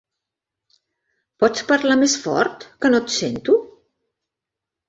[1.43, 3.59] Pots parlar més fort, que no et sento?